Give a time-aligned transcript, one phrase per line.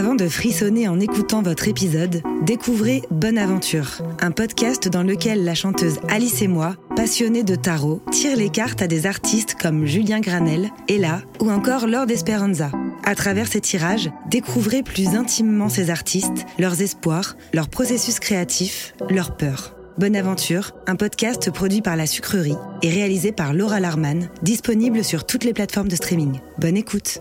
[0.00, 5.54] Avant de frissonner en écoutant votre épisode, découvrez Bonne Aventure, un podcast dans lequel la
[5.54, 10.20] chanteuse Alice et moi, passionnés de tarot, tire les cartes à des artistes comme Julien
[10.20, 12.70] Granel, Ella ou encore Lord Esperanza.
[13.04, 19.36] À travers ces tirages, découvrez plus intimement ces artistes, leurs espoirs, leur processus créatif, leurs
[19.36, 19.76] peurs.
[19.98, 25.26] Bonne Aventure, un podcast produit par La Sucrerie et réalisé par Laura Larman, disponible sur
[25.26, 26.40] toutes les plateformes de streaming.
[26.56, 27.20] Bonne écoute.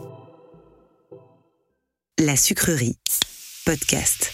[2.22, 2.97] La Sucrerie,
[3.66, 4.34] podcast.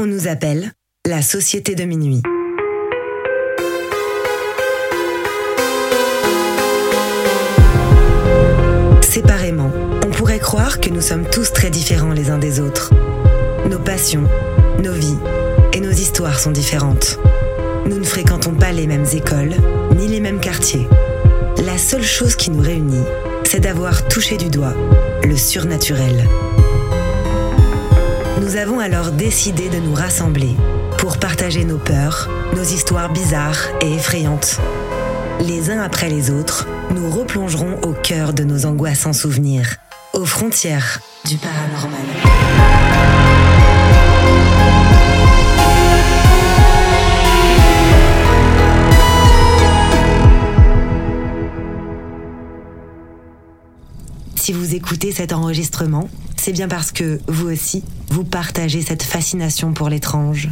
[0.00, 0.72] On nous appelle
[1.06, 2.22] la Société de Minuit.
[9.00, 9.70] Séparément,
[10.04, 12.92] on pourrait croire que nous sommes tous très différents les uns des autres.
[13.70, 14.28] Nos passions,
[14.82, 15.18] nos vies
[15.72, 17.20] et nos histoires sont différentes.
[17.86, 19.54] Nous ne fréquentons pas les mêmes écoles,
[19.94, 20.88] ni les mêmes quartiers.
[21.64, 23.04] La seule chose qui nous réunit,
[23.44, 24.74] c'est d'avoir touché du doigt
[25.22, 26.28] le surnaturel.
[28.40, 30.56] Nous avons alors décidé de nous rassembler
[30.98, 34.58] pour partager nos peurs, nos histoires bizarres et effrayantes.
[35.40, 39.76] Les uns après les autres, nous replongerons au cœur de nos angoissants souvenirs,
[40.14, 42.71] aux frontières du paranormal.
[54.52, 59.88] Vous écoutez cet enregistrement, c'est bien parce que, vous aussi, vous partagez cette fascination pour
[59.88, 60.50] l'étrange.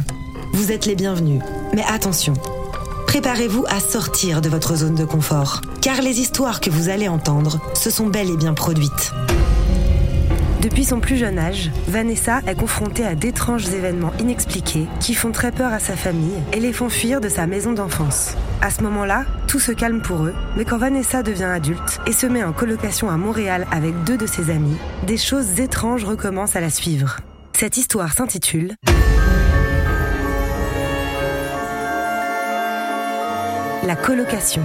[0.53, 1.39] Vous êtes les bienvenus,
[1.75, 2.33] mais attention,
[3.05, 7.61] préparez-vous à sortir de votre zone de confort, car les histoires que vous allez entendre
[7.75, 9.11] se sont bel et bien produites.
[10.61, 15.51] Depuis son plus jeune âge, Vanessa est confrontée à d'étranges événements inexpliqués qui font très
[15.51, 18.35] peur à sa famille et les font fuir de sa maison d'enfance.
[18.61, 22.27] À ce moment-là, tout se calme pour eux, mais quand Vanessa devient adulte et se
[22.27, 24.77] met en colocation à Montréal avec deux de ses amis,
[25.07, 27.17] des choses étranges recommencent à la suivre.
[27.53, 28.75] Cette histoire s'intitule
[33.83, 34.61] La colocation.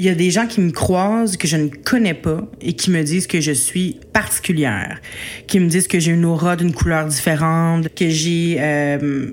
[0.00, 2.90] Il y a des gens qui me croisent que je ne connais pas et qui
[2.90, 4.98] me disent que je suis particulière,
[5.46, 9.32] qui me disent que j'ai une aura d'une couleur différente, que j'ai euh,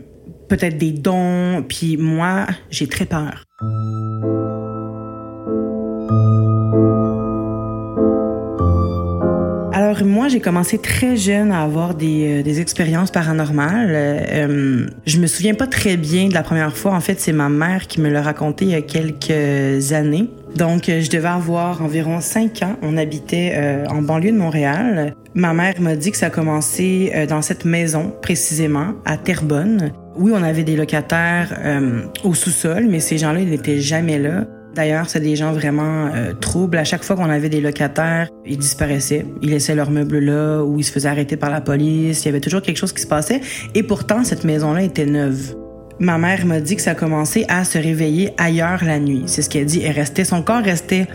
[0.50, 3.46] peut-être des dons, puis moi, j'ai très peur.
[10.04, 13.92] Moi, j'ai commencé très jeune à avoir des, euh, des expériences paranormales.
[13.92, 16.94] Euh, je me souviens pas très bien de la première fois.
[16.94, 20.30] En fait, c'est ma mère qui me l'a raconté il y a quelques années.
[20.56, 22.76] Donc, euh, je devais avoir environ 5 ans.
[22.82, 25.14] On habitait euh, en banlieue de Montréal.
[25.36, 29.92] Ma mère m'a dit que ça a commencé euh, dans cette maison, précisément, à Terrebonne.
[30.16, 34.46] Oui, on avait des locataires euh, au sous-sol, mais ces gens-là, ils n'étaient jamais là.
[34.77, 36.77] D'ailleurs, c'est des gens vraiment euh, troubles.
[36.77, 39.25] À chaque fois qu'on avait des locataires, ils disparaissaient.
[39.41, 42.24] Ils laissaient leurs meubles là ou ils se faisaient arrêter par la police.
[42.24, 43.41] Il y avait toujours quelque chose qui se passait.
[43.74, 45.56] Et pourtant, cette maison-là était neuve.
[46.00, 49.24] Ma mère m'a dit que ça commençait à se réveiller ailleurs la nuit.
[49.25, 49.81] C'est ce qu'elle dit.
[49.83, 51.07] Elle restait, son corps restait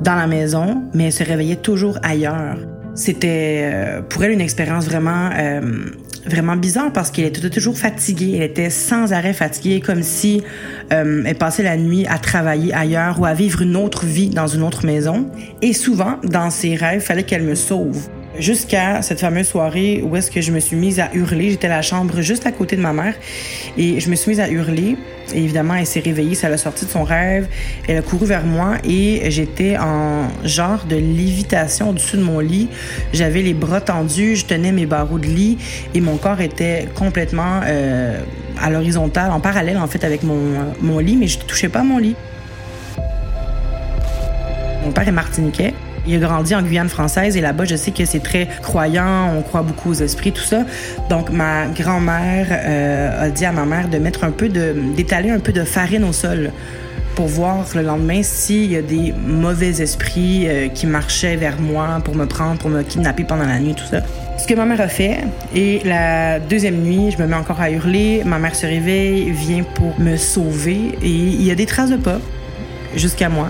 [0.00, 2.56] dans la maison, mais elle se réveillait toujours ailleurs.
[2.96, 5.60] C'était euh, pour elle une expérience vraiment euh,
[6.26, 8.34] vraiment bizarre parce qu'elle était toujours fatiguée.
[8.36, 10.42] Elle était sans arrêt fatiguée, comme si
[10.92, 14.46] euh, elle passait la nuit à travailler ailleurs ou à vivre une autre vie dans
[14.46, 15.30] une autre maison.
[15.62, 20.16] Et souvent, dans ses rêves, il fallait qu'elle me sauve jusqu'à cette fameuse soirée où
[20.16, 21.50] est-ce que je me suis mise à hurler.
[21.50, 23.14] J'étais à la chambre juste à côté de ma mère
[23.76, 24.96] et je me suis mise à hurler.
[25.34, 27.48] Et évidemment, elle s'est réveillée, ça l'a sorti de son rêve.
[27.88, 32.68] Elle a couru vers moi et j'étais en genre de lévitation au-dessus de mon lit.
[33.12, 35.58] J'avais les bras tendus, je tenais mes barreaux de lit
[35.94, 38.20] et mon corps était complètement euh,
[38.60, 40.40] à l'horizontale, en parallèle en fait avec mon,
[40.80, 42.16] mon lit, mais je ne touchais pas mon lit.
[44.84, 45.74] Mon père est martiniquais.
[46.06, 49.42] Il a grandi en Guyane française et là-bas, je sais que c'est très croyant, on
[49.42, 50.60] croit beaucoup aux esprits, tout ça.
[51.10, 55.30] Donc, ma grand-mère euh, a dit à ma mère de mettre un peu de, d'étaler
[55.30, 56.52] un peu de farine au sol
[57.16, 62.00] pour voir le lendemain s'il y a des mauvais esprits euh, qui marchaient vers moi
[62.04, 64.02] pour me prendre, pour me kidnapper pendant la nuit, tout ça.
[64.38, 65.20] Ce que ma mère a fait,
[65.54, 69.62] et la deuxième nuit, je me mets encore à hurler, ma mère se réveille, vient
[69.62, 72.18] pour me sauver, et il y a des traces de pas
[72.94, 73.48] jusqu'à moi.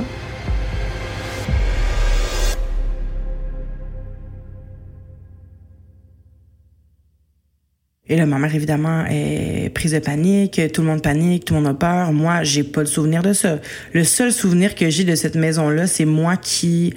[8.08, 10.60] Et là, ma mère, évidemment, est prise de panique.
[10.72, 12.12] Tout le monde panique, tout le monde a peur.
[12.12, 13.58] Moi, j'ai pas de souvenir de ça.
[13.92, 16.94] Le seul souvenir que j'ai de cette maison-là, c'est moi qui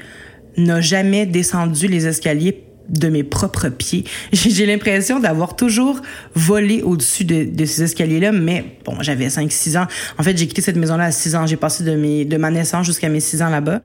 [0.57, 4.03] n'a jamais descendu les escaliers de mes propres pieds.
[4.33, 6.01] J'ai l'impression d'avoir toujours
[6.33, 9.85] volé au-dessus de, de, ces escaliers-là, mais bon, j'avais 5-6 ans.
[10.17, 11.45] En fait, j'ai quitté cette maison-là à 6 ans.
[11.45, 13.81] J'ai passé de, mes, de ma naissance jusqu'à mes 6 ans là-bas.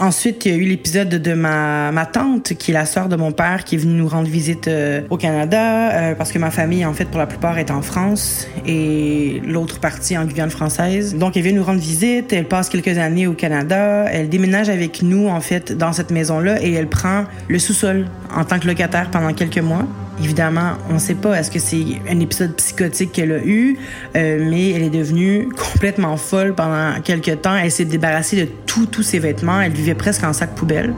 [0.00, 3.16] Ensuite, il y a eu l'épisode de ma, ma tante, qui est la sœur de
[3.16, 6.50] mon père, qui est venue nous rendre visite euh, au Canada, euh, parce que ma
[6.50, 11.16] famille, en fait, pour la plupart, est en France et l'autre partie en Guyane française.
[11.16, 15.02] Donc, elle vient nous rendre visite, elle passe quelques années au Canada, elle déménage avec
[15.02, 19.10] nous, en fait, dans cette maison-là et elle prend le sous-sol en tant que locataire
[19.10, 19.86] pendant quelques mois.
[20.22, 23.78] Évidemment, on ne sait pas est-ce que c'est un épisode psychotique qu'elle a eu,
[24.16, 27.56] euh, mais elle est devenue complètement folle pendant quelques temps.
[27.56, 29.60] Elle s'est débarrassée de tous ses vêtements.
[29.94, 30.94] Presque en sac poubelle.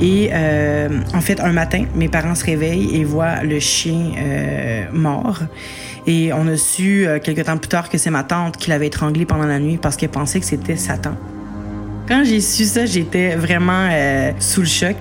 [0.00, 4.84] Et euh, en fait, un matin, mes parents se réveillent et voient le chien euh,
[4.92, 5.40] mort.
[6.06, 8.86] Et on a su euh, quelques temps plus tard que c'est ma tante qui l'avait
[8.86, 11.14] étranglé pendant la nuit parce qu'elle pensait que c'était Satan.
[12.08, 14.96] Quand j'ai su ça, j'étais vraiment euh, sous le choc.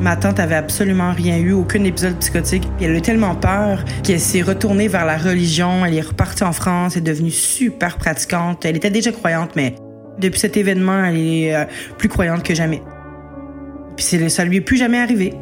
[0.00, 2.66] Ma tante avait absolument rien eu, aucun épisode psychotique.
[2.80, 5.84] Elle a tellement peur qu'elle s'est retournée vers la religion.
[5.86, 8.64] Elle est repartie en France, elle est devenue super pratiquante.
[8.64, 9.74] Elle était déjà croyante, mais
[10.20, 11.64] depuis cet événement, elle est euh,
[11.98, 12.82] plus croyante que jamais.
[13.96, 15.34] Puis ça lui est plus jamais arrivé.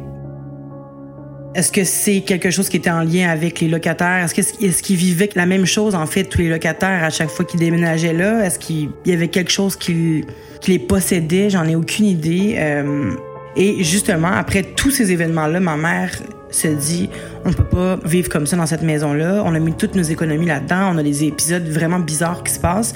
[1.55, 4.23] Est-ce que c'est quelque chose qui était en lien avec les locataires?
[4.23, 7.43] Est-ce qu'ils est vivaient la même chose, en fait, tous les locataires, à chaque fois
[7.43, 8.45] qu'ils déménageaient là?
[8.45, 10.25] Est-ce qu'il y avait quelque chose qui,
[10.61, 11.49] qui les possédait?
[11.49, 12.55] J'en ai aucune idée.
[12.57, 13.11] Euh,
[13.55, 16.11] et justement, après tous ces événements-là, ma mère
[16.51, 17.09] se dit
[17.45, 19.41] on peut pas vivre comme ça dans cette maison-là.
[19.45, 20.91] On a mis toutes nos économies là-dedans.
[20.93, 22.93] On a des épisodes vraiment bizarres qui se passent.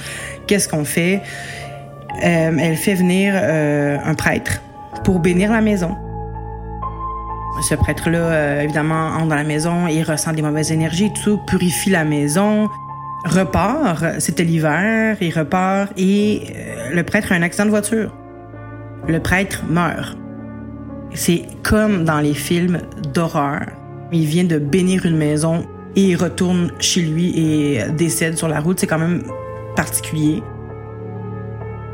[0.47, 1.21] Qu'est-ce qu'on fait?
[2.21, 4.61] Euh, elle fait venir euh, un prêtre
[5.03, 5.95] pour bénir la maison.
[7.69, 11.89] Ce prêtre-là, euh, évidemment, entre dans la maison, il ressent des mauvaises énergies, tout, purifie
[11.89, 12.69] la maison,
[13.25, 16.53] repart, c'était l'hiver, il repart et
[16.91, 18.13] le prêtre a un accident de voiture.
[19.07, 20.17] Le prêtre meurt.
[21.13, 22.79] C'est comme dans les films
[23.13, 23.61] d'horreur.
[24.11, 25.65] Il vient de bénir une maison
[25.95, 28.79] et il retourne chez lui et décède sur la route.
[28.79, 29.23] C'est quand même
[29.75, 30.41] particulier.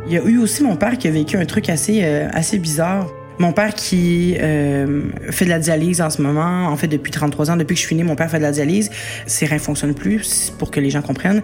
[0.09, 2.57] Il y a eu aussi mon père qui a vécu un truc assez, euh, assez
[2.57, 3.05] bizarre.
[3.39, 7.51] Mon père qui euh, fait de la dialyse en ce moment, en fait depuis 33
[7.51, 8.91] ans, depuis que je suis née, mon père fait de la dialyse.
[9.27, 11.41] Ses reins fonctionnent plus, pour que les gens comprennent.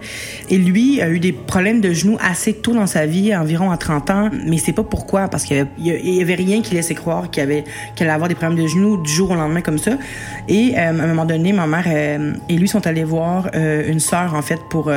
[0.50, 3.78] Et lui a eu des problèmes de genoux assez tôt dans sa vie, environ à
[3.78, 7.42] 30 ans, mais c'est pas pourquoi, parce qu'il y, avait rien qui laissait croire qu'il
[7.42, 7.64] avait
[7.98, 9.92] allait avoir des problèmes de genoux du jour au lendemain comme ça.
[10.48, 13.90] Et euh, à un moment donné, ma mère euh, et lui sont allés voir euh,
[13.90, 14.92] une sœur en fait pour,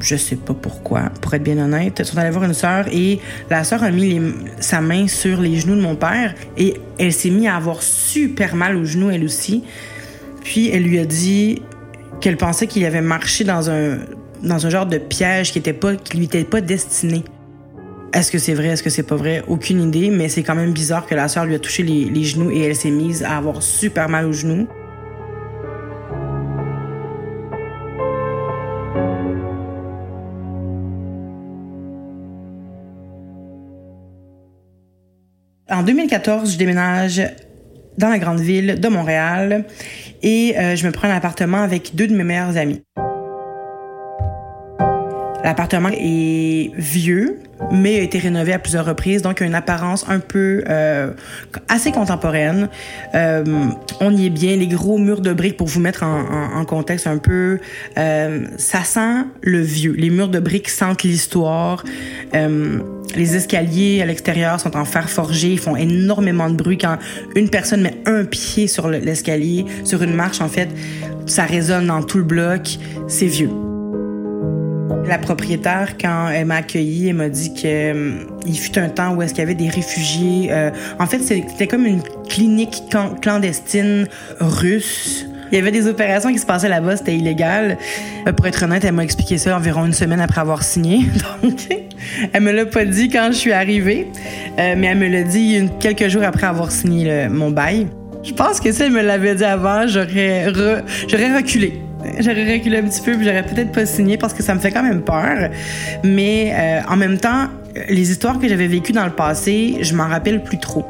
[0.00, 3.62] je sais pas pourquoi, pour être bien honnête, sont allés voir une sœur et la
[3.62, 4.20] sœur a mis
[4.58, 8.54] sa main sur les genoux de mon père et elle s'est mise à avoir super
[8.54, 9.64] mal aux genoux, elle aussi.
[10.44, 11.62] Puis elle lui a dit
[12.20, 13.98] qu'elle pensait qu'il avait marché dans un,
[14.42, 17.24] dans un genre de piège qui, était pas, qui lui était pas destiné.
[18.12, 19.42] Est-ce que c'est vrai, est-ce que c'est pas vrai?
[19.48, 22.24] Aucune idée, mais c'est quand même bizarre que la sœur lui a touché les, les
[22.24, 24.68] genoux et elle s'est mise à avoir super mal aux genoux.
[35.82, 37.20] En 2014, je déménage
[37.98, 39.64] dans la grande ville de Montréal
[40.22, 42.84] et euh, je me prends un appartement avec deux de mes meilleurs amis.
[45.42, 47.40] L'appartement est vieux,
[47.72, 51.14] mais a été rénové à plusieurs reprises, donc a une apparence un peu euh,
[51.66, 52.68] assez contemporaine.
[53.16, 53.42] Euh,
[54.00, 57.18] on y est bien, les gros murs de briques pour vous mettre en, contexte un
[57.18, 57.58] peu.
[57.96, 59.94] Ça sent le vieux.
[59.98, 61.82] Les murs de briques sentent l'histoire.
[63.16, 66.98] Les escaliers à l'extérieur sont en fer forgé, ils font énormément de bruit quand
[67.36, 70.68] une personne met un pied sur l'escalier, sur une marche en fait,
[71.26, 72.78] ça résonne dans tout le bloc.
[73.08, 73.50] C'est vieux.
[75.06, 79.22] La propriétaire, quand elle m'a accueillie, elle m'a dit qu'il euh, fut un temps où
[79.22, 80.48] est-ce qu'il y avait des réfugiés.
[80.50, 82.82] Euh, en fait, c'était comme une clinique
[83.20, 84.06] clandestine
[84.38, 85.26] russe.
[85.52, 87.76] Il y avait des opérations qui se passaient là-bas, c'était illégal.
[88.26, 91.00] Euh, pour être honnête, elle m'a expliqué ça environ une semaine après avoir signé.
[91.42, 91.68] Donc,
[92.32, 94.08] elle me l'a pas dit quand je suis arrivée,
[94.58, 97.86] euh, mais elle me l'a dit quelques jours après avoir signé mon bail.
[98.22, 101.82] Je pense que si elle me l'avait dit avant, j'aurais reculé
[102.20, 104.70] j'aurais reculé un petit peu puis j'aurais peut-être pas signé parce que ça me fait
[104.70, 105.50] quand même peur.
[106.04, 107.48] Mais euh, en même temps,
[107.88, 110.84] les histoires que j'avais vécues dans le passé, je m'en rappelle plus trop.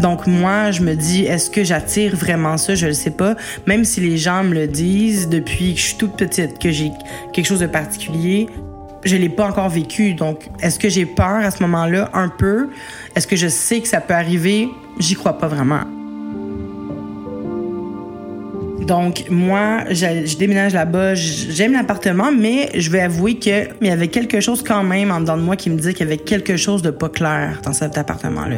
[0.00, 2.74] Donc moi, je me dis, est-ce que j'attire vraiment ça?
[2.74, 3.36] Je le sais pas.
[3.66, 6.92] Même si les gens me le disent depuis que je suis toute petite, que j'ai
[7.32, 8.48] quelque chose de particulier,
[9.04, 10.14] je l'ai pas encore vécu.
[10.14, 12.10] Donc, est-ce que j'ai peur à ce moment-là?
[12.14, 12.70] Un peu.
[13.14, 14.68] Est-ce que je sais que ça peut arriver?
[14.98, 15.97] J'y crois pas vraiment.
[18.88, 21.14] Donc, moi, je, déménage là-bas.
[21.14, 25.36] J'aime l'appartement, mais je vais avouer qu'il y avait quelque chose quand même en dedans
[25.36, 27.98] de moi qui me disait qu'il y avait quelque chose de pas clair dans cet
[27.98, 28.56] appartement-là.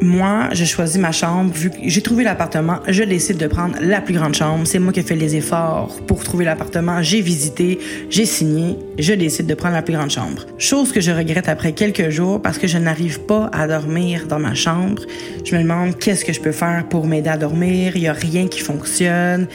[0.00, 1.52] Moi, j'ai choisi ma chambre.
[1.52, 4.66] Vu que j'ai trouvé l'appartement, je décide de prendre la plus grande chambre.
[4.66, 7.02] C'est moi qui ai fait les efforts pour trouver l'appartement.
[7.02, 7.78] J'ai visité,
[8.10, 8.78] j'ai signé.
[8.98, 10.46] Je décide de prendre la plus grande chambre.
[10.58, 14.38] Chose que je regrette après quelques jours parce que je n'arrive pas à dormir dans
[14.38, 15.02] ma chambre.
[15.44, 17.96] Je me demande qu'est-ce que je peux faire pour m'aider à dormir.
[17.96, 19.46] Il y a rien qui fonctionne.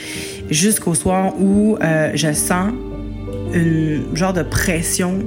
[0.49, 2.71] Jusqu'au soir où euh, je sens
[3.53, 5.19] une genre de pression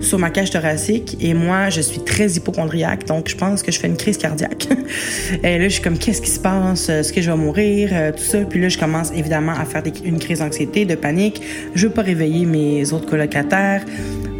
[0.00, 3.78] sur ma cage thoracique et moi, je suis très hypochondriaque, donc je pense que je
[3.78, 4.68] fais une crise cardiaque.
[5.42, 6.88] et là, je suis comme, qu'est-ce qui se passe?
[6.88, 7.90] Est-ce que je vais mourir?
[7.92, 8.38] Euh, tout ça.
[8.40, 11.42] Puis là, je commence évidemment à faire une crise d'anxiété, de panique.
[11.74, 13.84] Je veux pas réveiller mes autres colocataires.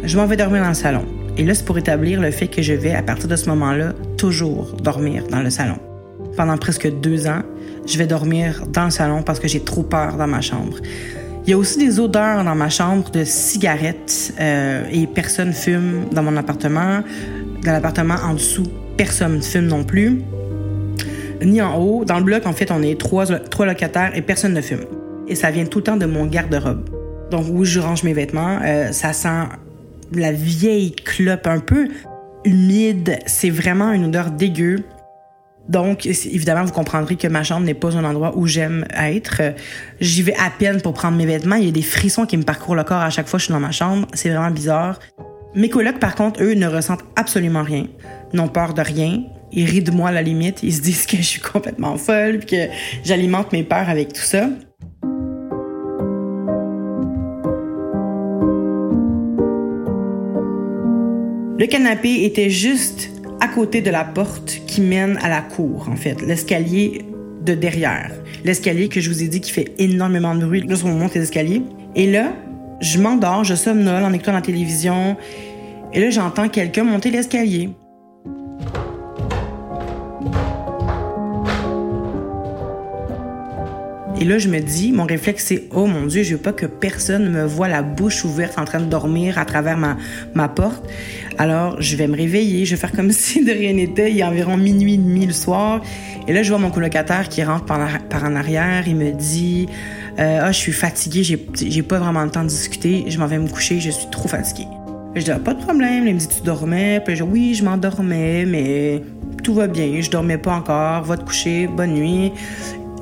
[0.03, 1.05] Je m'en vais dormir dans le salon.
[1.37, 3.93] Et là, c'est pour établir le fait que je vais, à partir de ce moment-là,
[4.17, 5.77] toujours dormir dans le salon.
[6.35, 7.43] Pendant presque deux ans,
[7.85, 10.77] je vais dormir dans le salon parce que j'ai trop peur dans ma chambre.
[11.45, 16.05] Il y a aussi des odeurs dans ma chambre de cigarettes euh, et personne fume
[16.11, 17.01] dans mon appartement.
[17.63, 18.67] Dans l'appartement en dessous,
[18.97, 20.21] personne ne fume non plus.
[21.41, 22.05] Ni en haut.
[22.05, 23.25] Dans le bloc, en fait, on est trois,
[23.65, 24.85] locataires et personne ne fume.
[25.27, 26.89] Et ça vient tout le temps de mon garde-robe.
[27.31, 29.47] Donc, où je range mes vêtements, euh, ça sent
[30.13, 31.87] la vieille clope un peu
[32.43, 33.19] humide.
[33.25, 34.77] C'est vraiment une odeur dégueu.
[35.69, 39.53] Donc, évidemment, vous comprendrez que ma chambre n'est pas un endroit où j'aime être.
[40.01, 41.57] J'y vais à peine pour prendre mes vêtements.
[41.57, 43.45] Il y a des frissons qui me parcourent le corps à chaque fois que je
[43.45, 44.07] suis dans ma chambre.
[44.13, 44.99] C'est vraiment bizarre.
[45.53, 47.85] Mes colocs, par contre, eux, ne ressentent absolument rien.
[48.33, 49.23] N'ont peur de rien.
[49.51, 50.63] Ils rient de moi à la limite.
[50.63, 52.67] Ils se disent que je suis complètement folle, que
[53.03, 54.49] j'alimente mes peurs avec tout ça.
[61.59, 65.95] Le canapé était juste à côté de la porte qui mène à la cour, en
[65.95, 67.05] fait, l'escalier
[67.45, 68.11] de derrière.
[68.43, 71.61] L'escalier que je vous ai dit qui fait énormément de bruit lorsqu'on monte les escaliers.
[71.95, 72.33] Et là,
[72.81, 75.17] je m'endors, je somnole en écoutant la télévision.
[75.93, 77.69] Et là, j'entends quelqu'un monter l'escalier.
[84.21, 86.65] Et là, je me dis, mon réflexe, c'est Oh mon Dieu, je veux pas que
[86.65, 89.95] personne me voit la bouche ouverte en train de dormir à travers ma,
[90.33, 90.83] ma porte.
[91.37, 94.11] Alors, je vais me réveiller, je vais faire comme si de rien n'était.
[94.11, 95.81] Il est environ minuit et demi le soir.
[96.27, 98.83] Et là, je vois mon colocataire qui rentre par, en arrière.
[98.87, 99.69] Il me dit
[100.19, 103.05] euh, Ah, je suis fatiguée, j'ai pas vraiment le temps de discuter.
[103.07, 104.67] Je m'en vais me coucher, je suis trop fatiguée.
[105.15, 106.07] je dis ah, Pas de problème.
[106.07, 107.01] Il me dit Tu dormais?
[107.05, 109.01] Puis je dis Oui, je m'endormais, mais
[109.45, 110.01] tout va bien.
[110.01, 111.03] Je dormais pas encore.
[111.03, 111.67] Va te coucher.
[111.67, 112.33] Bonne nuit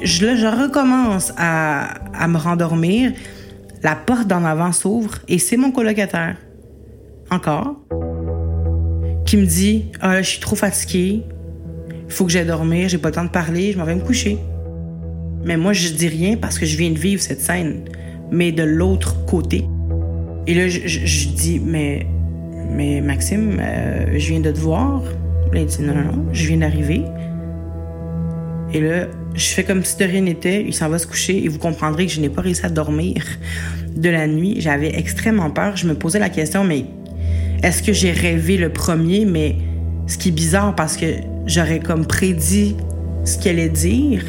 [0.01, 3.13] je, là, je recommence à, me rendormir.
[3.83, 6.35] La porte d'en avant s'ouvre et c'est mon colocataire.
[7.29, 7.75] Encore.
[9.25, 11.23] Qui me dit Ah, je suis trop fatiguée.
[12.07, 12.89] Il faut que j'aille dormir.
[12.89, 13.73] J'ai pas le temps de parler.
[13.73, 14.37] Je m'en vais me coucher.
[15.43, 17.85] Mais moi, je dis rien parce que je viens de vivre cette scène.
[18.31, 19.65] Mais de l'autre côté.
[20.47, 22.07] Et là, je, je, dis Mais
[22.71, 25.01] Mais Maxime, euh, je viens de te voir.
[25.53, 27.03] Là, il dit Non, non, non, je viens d'arriver.
[28.73, 29.07] Et là,
[29.37, 30.63] je fais comme si de rien n'était.
[30.63, 33.23] Il s'en va se coucher et vous comprendrez que je n'ai pas réussi à dormir
[33.95, 34.55] de la nuit.
[34.59, 35.77] J'avais extrêmement peur.
[35.77, 36.85] Je me posais la question, mais
[37.63, 39.25] est-ce que j'ai rêvé le premier?
[39.25, 39.55] Mais
[40.07, 41.05] ce qui est bizarre parce que
[41.45, 42.75] j'aurais comme prédit
[43.23, 44.25] ce qu'elle allait dire.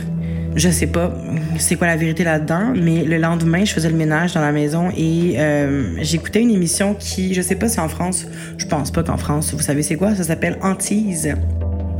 [0.55, 1.15] Je sais pas
[1.59, 4.91] c'est quoi la vérité là-dedans, mais le lendemain, je faisais le ménage dans la maison
[4.97, 9.03] et euh, j'écoutais une émission qui, je sais pas si en France, je pense pas
[9.03, 11.35] qu'en France, vous savez c'est quoi, ça s'appelle Antise.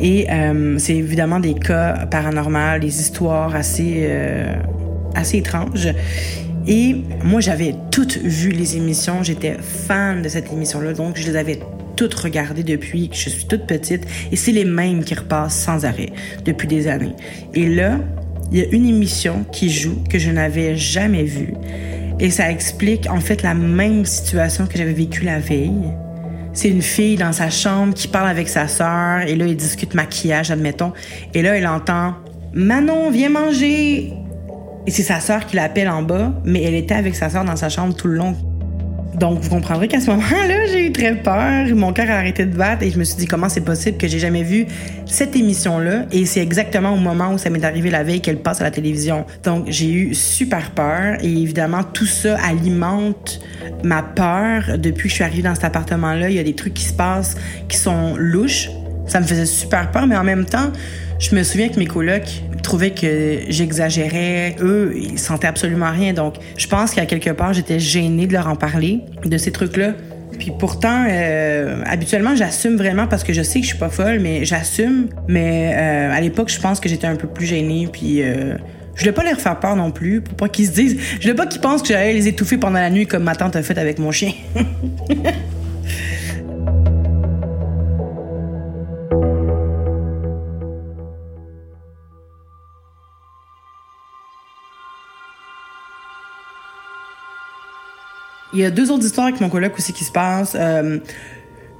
[0.01, 4.55] Et euh, c'est évidemment des cas paranormaux, des histoires assez, euh,
[5.15, 5.89] assez étranges.
[6.67, 11.37] Et moi, j'avais toutes vu les émissions, j'étais fan de cette émission-là, donc je les
[11.37, 11.61] avais
[11.97, 14.07] toutes regardées depuis que je suis toute petite.
[14.31, 16.13] Et c'est les mêmes qui repassent sans arrêt
[16.45, 17.15] depuis des années.
[17.55, 17.99] Et là,
[18.53, 21.55] il y a une émission qui joue que je n'avais jamais vue.
[22.21, 25.93] Et ça explique en fait la même situation que j'avais vécue la veille.
[26.61, 29.95] C'est une fille dans sa chambre qui parle avec sa sœur et là, ils discutent
[29.95, 30.93] maquillage, admettons.
[31.33, 32.15] Et là, elle entend
[32.53, 34.13] Manon, viens manger.
[34.85, 37.55] Et c'est sa sœur qui l'appelle en bas, mais elle était avec sa sœur dans
[37.55, 38.35] sa chambre tout le long.
[39.15, 41.67] Donc, vous comprendrez qu'à ce moment-là, j'ai eu très peur.
[41.75, 44.07] Mon cœur a arrêté de battre et je me suis dit comment c'est possible que
[44.07, 44.67] j'ai jamais vu
[45.07, 46.07] cette émission-là?
[46.13, 48.71] Et c'est exactement au moment où ça m'est arrivé la veille qu'elle passe à la
[48.71, 49.25] télévision.
[49.43, 53.41] Donc, j'ai eu super peur et évidemment, tout ça alimente
[53.83, 54.79] ma peur.
[54.79, 56.93] Depuis que je suis arrivée dans cet appartement-là, il y a des trucs qui se
[56.95, 57.37] passent
[57.69, 58.71] qui sont louches.
[59.07, 60.71] Ça me faisait super peur, mais en même temps,
[61.19, 64.57] je me souviens que mes colocs trouvaient que j'exagérais.
[64.61, 66.13] Eux, ils sentaient absolument rien.
[66.13, 69.95] Donc, je pense qu'à quelque part, j'étais gênée de leur en parler, de ces trucs-là.
[70.39, 74.21] Puis pourtant, euh, habituellement, j'assume vraiment parce que je sais que je suis pas folle,
[74.21, 75.09] mais j'assume.
[75.27, 77.89] Mais euh, à l'époque, je pense que j'étais un peu plus gênée.
[77.91, 78.57] Puis euh,
[78.95, 80.99] je voulais pas leur faire peur non plus, pour pas qu'ils se disent.
[81.17, 83.57] Je voulais pas qu'ils pensent que j'allais les étouffer pendant la nuit comme ma tante
[83.57, 84.33] a fait avec mon chien.
[98.53, 100.57] Il y a deux autres histoires avec mon coloc aussi qui se passent.
[100.59, 100.99] Euh,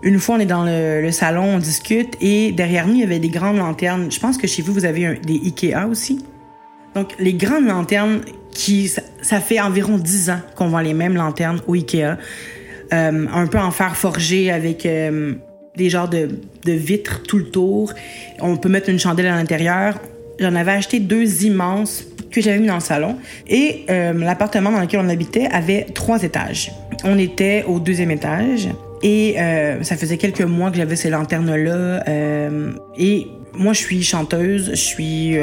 [0.03, 3.19] une fois, on est dans le, salon, on discute et derrière nous, il y avait
[3.19, 4.11] des grandes lanternes.
[4.11, 6.25] Je pense que chez vous, vous avez des Ikea aussi.
[6.95, 8.21] Donc, les grandes lanternes
[8.53, 12.17] qui, ça, fait environ dix ans qu'on voit les mêmes lanternes au Ikea.
[12.93, 15.35] Euh, un peu en fer forgé avec euh,
[15.77, 16.29] des genres de,
[16.65, 17.93] de vitres tout le tour.
[18.41, 19.99] On peut mettre une chandelle à l'intérieur.
[20.41, 23.17] J'en avais acheté deux immenses que j'avais mis dans le salon.
[23.47, 26.73] Et euh, l'appartement dans lequel on habitait avait trois étages.
[27.05, 28.69] On était au deuxième étage.
[29.03, 32.05] Et euh, ça faisait quelques mois que j'avais ces lanternes-là.
[32.09, 35.37] Euh, et moi, je suis chanteuse, je suis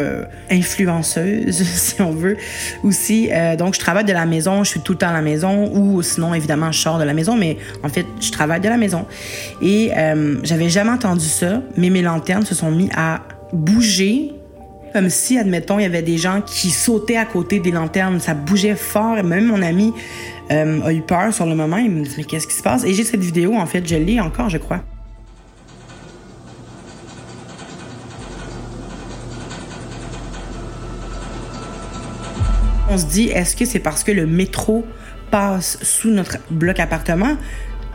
[0.50, 2.38] influenceuse, si on veut,
[2.84, 3.30] aussi.
[3.58, 6.02] donc, je travaille de la maison, je suis tout le temps à la maison, ou
[6.02, 9.06] sinon, évidemment, je sors de la maison, mais en fait, je travaille de la maison.
[9.62, 9.92] Et
[10.44, 14.32] j'avais jamais entendu ça, mais mes lanternes se sont mis à bouger
[14.96, 18.22] comme si, admettons, il y avait des gens qui sautaient à côté des lanternes.
[18.22, 19.22] Ça bougeait fort.
[19.26, 19.94] Même mon ami
[20.52, 21.76] euh, a eu peur sur le moment.
[21.76, 22.86] Il me dit, mais qu'est-ce qui se passe?
[22.86, 24.80] Et j'ai cette vidéo, en fait, je l'ai encore, je crois.
[32.90, 34.86] On se dit, est-ce que c'est parce que le métro
[35.30, 37.36] passe sous notre bloc appartement?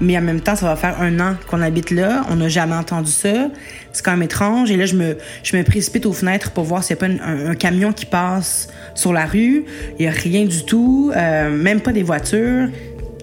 [0.00, 2.24] Mais en même temps, ça va faire un an qu'on habite là.
[2.30, 3.48] On n'a jamais entendu ça.
[3.92, 4.70] C'est quand même étrange.
[4.70, 7.24] Et là, je me, je me précipite aux fenêtres pour voir s'il n'y a pas
[7.24, 9.64] un, camion qui passe sur la rue.
[9.98, 12.68] Il n'y a rien du tout, euh, même pas des voitures.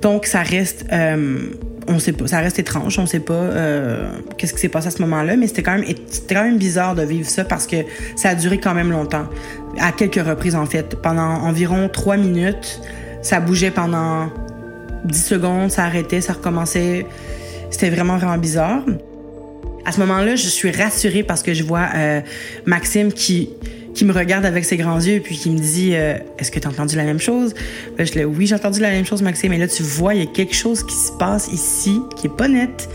[0.01, 1.49] Donc, ça reste, euh,
[1.87, 2.99] on sait pas, ça reste étrange.
[2.99, 6.35] On sait pas euh, qu'est-ce qui s'est passé à ce moment-là, mais c'était quand c'était
[6.35, 7.77] quand même bizarre de vivre ça parce que
[8.15, 9.25] ça a duré quand même longtemps,
[9.79, 12.81] à quelques reprises en fait, pendant environ trois minutes.
[13.23, 14.29] Ça bougeait pendant
[15.05, 17.05] 10 secondes, ça arrêtait, ça recommençait.
[17.69, 18.83] C'était vraiment, vraiment bizarre.
[19.85, 22.21] À ce moment-là, je suis rassurée parce que je vois euh,
[22.65, 23.49] Maxime qui,
[23.93, 26.67] qui me regarde avec ses grands yeux puis qui me dit euh, Est-ce que tu
[26.67, 27.53] as entendu la même chose?
[27.97, 29.53] Je dis Oui, j'ai entendu la même chose, Maxime.
[29.53, 32.35] Et là, tu vois, il y a quelque chose qui se passe ici qui est
[32.35, 32.89] pas net.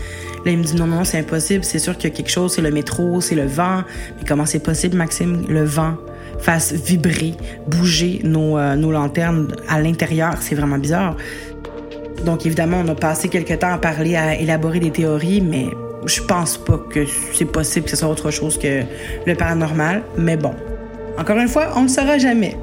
[0.45, 1.63] Là, il me dit Non, non, c'est impossible.
[1.63, 3.83] C'est sûr qu'il y a quelque chose, c'est le métro, c'est le vent.
[4.17, 5.45] Mais comment c'est possible, Maxime?
[5.49, 5.97] Le vent
[6.39, 7.33] fasse vibrer,
[7.67, 10.35] bouger nos, euh, nos lanternes à l'intérieur.
[10.41, 11.17] C'est vraiment bizarre.
[12.23, 15.67] Donc évidemment, on a passé quelques temps à parler, à élaborer des théories, mais
[16.05, 18.83] je pense pas que c'est possible que ce soit autre chose que
[19.25, 20.03] le paranormal.
[20.17, 20.53] Mais bon,
[21.17, 22.57] encore une fois, on ne le saura jamais.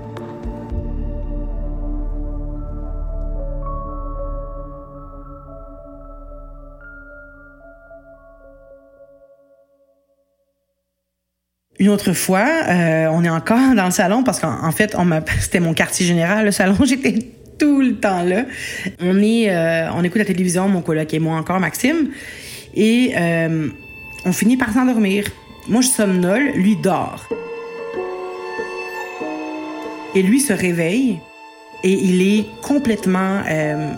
[11.78, 14.94] Une autre fois, euh, on est encore dans le salon parce qu'en fait,
[15.40, 16.76] c'était mon quartier général, le salon.
[16.84, 18.46] J'étais tout le temps là.
[19.00, 22.10] On est, euh, on écoute la télévision, mon coloc et moi encore, Maxime,
[22.74, 23.68] et euh,
[24.24, 25.24] on finit par s'endormir.
[25.68, 27.28] Moi, je somnole, lui dort.
[30.14, 31.20] Et lui se réveille
[31.84, 33.92] et il est complètement euh,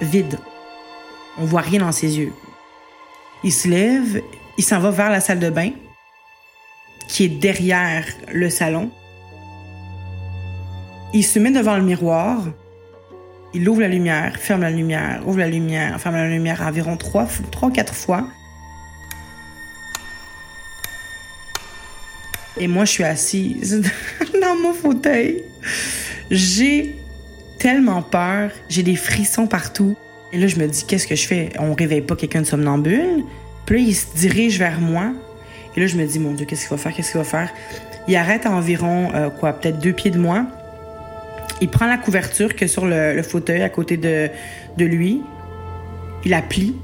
[0.00, 0.38] vide.
[1.36, 2.32] On voit rien dans ses yeux.
[3.42, 4.22] Il se lève,
[4.56, 5.70] il s'en va vers la salle de bain,
[7.08, 8.90] qui est derrière le salon.
[11.14, 12.42] Il se met devant le miroir,
[13.54, 17.28] il ouvre la lumière, ferme la lumière, ouvre la lumière, ferme la lumière environ trois,
[17.52, 18.26] trois, quatre fois.
[22.58, 23.80] Et moi, je suis assise
[24.42, 25.44] dans mon fauteuil.
[26.32, 26.96] J'ai
[27.60, 29.96] tellement peur, j'ai des frissons partout.
[30.32, 31.50] Et là, je me dis, qu'est-ce que je fais?
[31.60, 33.22] On réveille pas quelqu'un de somnambule?
[33.66, 35.12] Puis là, il se dirige vers moi.
[35.76, 36.92] Et là, je me dis, mon Dieu, qu'est-ce qu'il va faire?
[36.92, 37.52] Qu'est-ce qu'il va faire?
[38.08, 40.44] Il arrête à environ, euh, quoi, peut-être deux pieds de moi.
[41.60, 44.28] Il prend la couverture que sur le, fauteuil à côté de,
[44.76, 45.20] de lui.
[46.24, 46.74] Il la plie.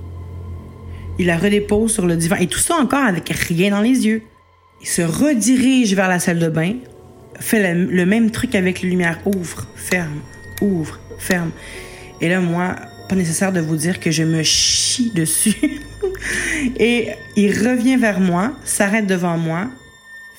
[1.19, 2.37] Il la redépose sur le divan.
[2.37, 4.23] Et tout ça encore avec rien dans les yeux.
[4.81, 6.75] Il se redirige vers la salle de bain.
[7.39, 9.19] Fait le, le même truc avec les lumières.
[9.27, 10.21] Ouvre, ferme,
[10.61, 11.51] ouvre, ferme.
[12.21, 12.77] Et là, moi,
[13.09, 15.81] pas nécessaire de vous dire que je me chie dessus.
[16.79, 19.69] et il revient vers moi, s'arrête devant moi,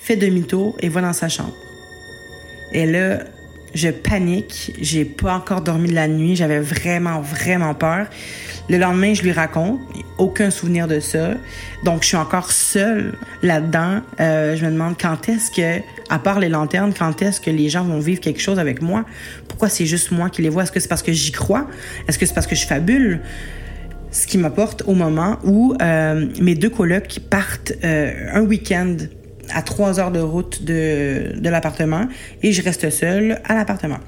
[0.00, 1.54] fait demi-tour et va dans sa chambre.
[2.72, 3.24] Et là,
[3.74, 4.74] je panique.
[4.80, 6.36] J'ai pas encore dormi de la nuit.
[6.36, 8.06] J'avais vraiment, vraiment peur.
[8.68, 9.80] Le lendemain, je lui raconte.
[10.18, 11.34] Aucun souvenir de ça.
[11.84, 14.00] Donc, je suis encore seule là-dedans.
[14.20, 17.68] Euh, je me demande quand est-ce que, à part les lanternes, quand est-ce que les
[17.68, 19.04] gens vont vivre quelque chose avec moi?
[19.48, 20.62] Pourquoi c'est juste moi qui les vois?
[20.62, 21.66] Est-ce que c'est parce que j'y crois?
[22.08, 23.20] Est-ce que c'est parce que je fabule?
[24.10, 28.96] Ce qui m'apporte au moment où euh, mes deux colocs partent euh, un week-end
[29.50, 32.08] à trois heures de route de, de l'appartement
[32.42, 33.98] et je reste seule à l'appartement.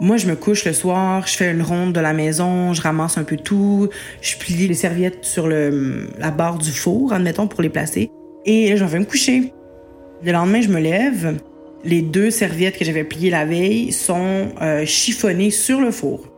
[0.00, 3.16] Moi, je me couche le soir, je fais une ronde de la maison, je ramasse
[3.16, 3.88] un peu tout,
[4.20, 8.10] je plie les serviettes sur le, la barre du four, admettons, pour les placer.
[8.44, 9.54] Et j'en vais me coucher.
[10.22, 11.38] Le lendemain, je me lève.
[11.84, 16.33] Les deux serviettes que j'avais pliées la veille sont euh, chiffonnées sur le four.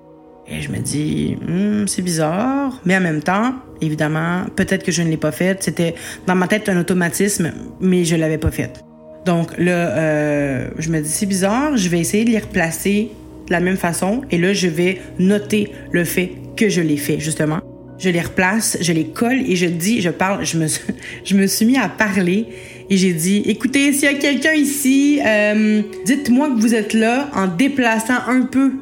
[0.49, 2.81] Et je me dis, Hum, c'est bizarre.
[2.85, 5.63] Mais en même temps, évidemment, peut-être que je ne l'ai pas faite.
[5.63, 5.95] C'était
[6.27, 8.85] dans ma tête un automatisme, mais je l'avais pas faite.
[9.25, 11.77] Donc là, euh, je me dis, c'est bizarre.
[11.77, 13.11] Je vais essayer de les replacer
[13.47, 14.23] de la même façon.
[14.31, 17.61] Et là, je vais noter le fait que je l'ai fait, justement.
[17.99, 20.67] Je les replace, je les colle et je dis, je parle, je me,
[21.25, 22.47] je me suis mis à parler
[22.89, 27.31] et j'ai dit, écoutez, s'il y a quelqu'un ici, euh, dites-moi que vous êtes là
[27.35, 28.73] en déplaçant un peu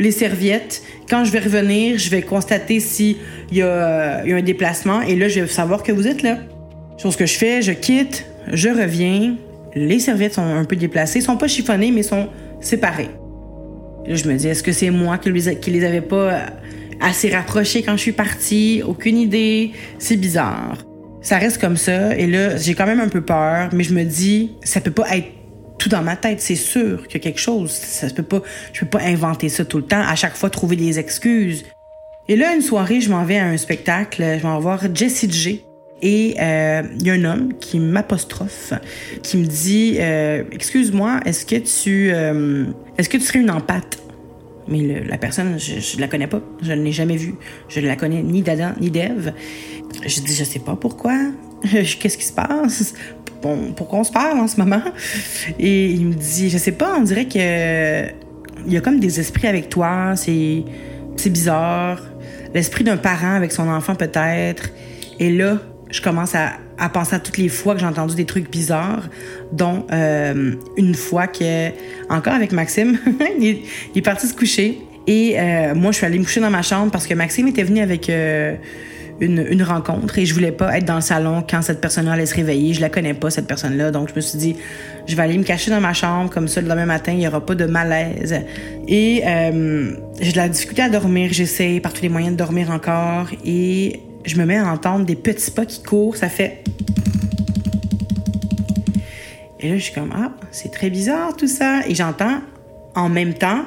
[0.00, 0.82] les serviettes.
[1.08, 3.16] Quand je vais revenir, je vais constater s'il
[3.52, 6.38] y, a, y a un déplacement et là, je vais savoir que vous êtes là.
[7.00, 9.36] Chose que je fais, je quitte, je reviens.
[9.74, 12.28] Les serviettes sont un peu déplacées, sont pas chiffonnées, mais sont
[12.60, 13.10] séparées.
[14.06, 16.46] Là, je me dis, est-ce que c'est moi qui les, les avais pas
[17.00, 18.82] assez rapprochés quand je suis partie?
[18.84, 19.72] Aucune idée.
[19.98, 20.78] C'est bizarre.
[21.22, 22.16] Ça reste comme ça.
[22.16, 25.16] Et là, j'ai quand même un peu peur, mais je me dis, ça peut pas
[25.16, 25.28] être
[25.80, 26.40] tout dans ma tête.
[26.40, 27.72] C'est sûr qu'il y a quelque chose.
[27.72, 30.00] Ça se peut pas, je peux pas inventer ça tout le temps.
[30.00, 31.64] À chaque fois, trouver des excuses.
[32.28, 34.22] Et là, une soirée, je m'en vais à un spectacle.
[34.22, 35.64] Je vais voir Jessie J.
[36.02, 38.72] Et euh, il y a un homme qui m'apostrophe,
[39.22, 42.64] qui me dit euh, Excuse-moi, est-ce que tu euh,
[42.96, 43.98] est-ce que tu serais une empathe?
[44.66, 47.34] Mais la personne, je, je la connais pas, je ne l'ai jamais vue,
[47.68, 49.34] je ne la connais ni d'Adam ni d'Ève.
[50.06, 51.18] Je dis je sais pas pourquoi,
[51.70, 52.94] qu'est-ce qui se passe?
[53.42, 54.82] Bon, pourquoi on se parle en ce moment?
[55.58, 58.06] Et il me dit je sais pas, on dirait que
[58.66, 60.62] il y a comme des esprits avec toi, c'est
[61.16, 62.02] c'est bizarre,
[62.54, 64.70] l'esprit d'un parent avec son enfant peut-être.
[65.18, 65.58] Et là,
[65.90, 69.08] je commence à, à, penser à toutes les fois que j'ai entendu des trucs bizarres,
[69.52, 71.70] dont euh, une fois que,
[72.08, 72.98] encore avec Maxime,
[73.40, 73.58] il,
[73.94, 74.78] est, parti se coucher.
[75.06, 77.64] Et euh, moi, je suis allée me coucher dans ma chambre parce que Maxime était
[77.64, 78.54] venu avec euh,
[79.20, 82.34] une, rencontre et je voulais pas être dans le salon quand cette personne-là allait se
[82.34, 82.74] réveiller.
[82.74, 83.90] Je la connais pas, cette personne-là.
[83.90, 84.56] Donc, je me suis dit,
[85.06, 87.44] je vais aller me cacher dans ma chambre, comme ça, le matin, il y aura
[87.44, 88.40] pas de malaise.
[88.88, 91.32] Et euh, j'ai de la difficulté à dormir.
[91.32, 93.28] J'essaie par tous les moyens de dormir encore.
[93.44, 96.64] Et je me mets à entendre des petits pas qui courent, ça fait.
[99.60, 101.80] Et là, je suis comme, ah, c'est très bizarre tout ça.
[101.86, 102.40] Et j'entends
[102.94, 103.64] en même temps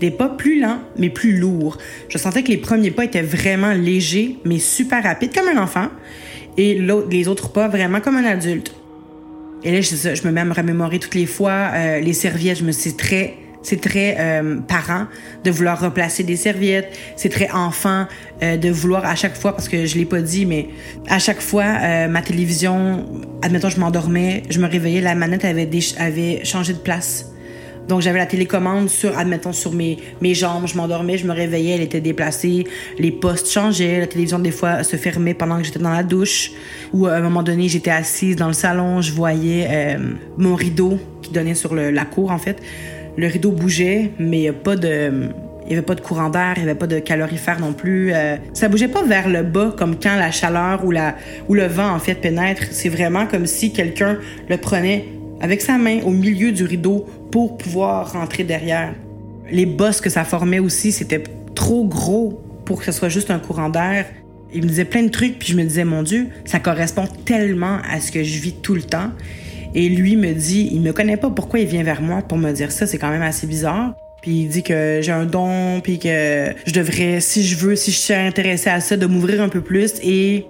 [0.00, 1.78] des pas plus lents, mais plus lourds.
[2.08, 5.88] Je sentais que les premiers pas étaient vraiment légers, mais super rapides, comme un enfant.
[6.56, 6.80] Et
[7.10, 8.74] les autres pas vraiment comme un adulte.
[9.64, 11.70] Et là, je, me mets à me remémorer toutes les fois.
[11.72, 15.06] Euh, les serviettes, je me suis très C'est très euh, parent
[15.44, 16.96] de vouloir replacer des serviettes.
[17.16, 18.06] C'est très enfant
[18.42, 20.68] euh, de vouloir à chaque fois, parce que je l'ai pas dit, mais
[21.08, 21.66] à chaque fois,
[22.08, 23.04] ma télévision,
[23.42, 27.32] admettons, je m'endormais, je me réveillais, la manette avait, avait changé de place.
[27.88, 31.76] Donc j'avais la télécommande sur, admettons, sur mes, mes jambes, je m'endormais, je me réveillais,
[31.76, 32.64] elle était déplacée,
[32.98, 36.52] les postes changeaient, la télévision des fois se fermait pendant que j'étais dans la douche,
[36.92, 39.98] ou à un moment donné j'étais assise dans le salon, je voyais euh,
[40.36, 42.60] mon rideau qui donnait sur la cour en fait.
[43.16, 45.30] Le rideau bougeait, mais pas de
[45.68, 48.14] il n'y avait pas de courant d'air, il n'y avait pas de calorifère non plus.
[48.14, 51.14] Euh, ça bougeait pas vers le bas comme quand la chaleur ou, la,
[51.46, 52.62] ou le vent en fait pénètre.
[52.70, 54.16] C'est vraiment comme si quelqu'un
[54.48, 55.04] le prenait
[55.42, 58.94] avec sa main au milieu du rideau pour pouvoir rentrer derrière.
[59.50, 61.22] Les bosses que ça formait aussi, c'était
[61.54, 64.06] trop gros pour que ce soit juste un courant d'air.
[64.52, 67.78] Il me disait plein de trucs, puis je me disais, mon Dieu, ça correspond tellement
[67.90, 69.10] à ce que je vis tout le temps.
[69.74, 72.52] Et lui me dit, il me connaît pas, pourquoi il vient vers moi pour me
[72.52, 72.86] dire ça?
[72.86, 73.94] C'est quand même assez bizarre.
[74.22, 77.90] Puis il dit que j'ai un don, puis que je devrais, si je veux, si
[77.90, 80.46] je suis intéressée à ça, de m'ouvrir un peu plus et